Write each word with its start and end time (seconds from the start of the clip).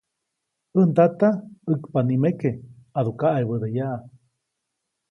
ʼÄj 0.73 0.85
ndata, 0.91 1.29
ʼäkpa 1.67 1.99
nikeme, 2.07 2.49
ʼadu 2.93 3.11
kaʼebädeyaʼa. 3.19 3.97